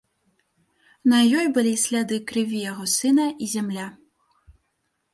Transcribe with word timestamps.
На 1.13 1.19
ёй 1.39 1.45
былі 1.59 1.73
сляды 1.83 2.19
крыві 2.33 2.65
яго 2.71 2.91
сына 2.97 3.31
і 3.43 3.55
зямля. 3.57 3.87